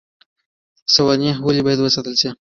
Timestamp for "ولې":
1.45-1.61